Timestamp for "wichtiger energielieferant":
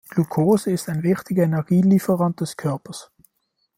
1.03-2.41